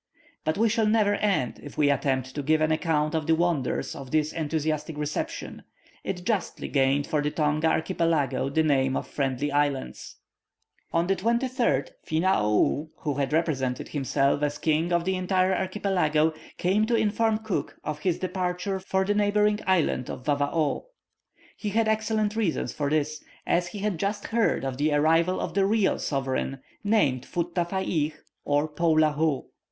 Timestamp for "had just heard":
23.77-24.65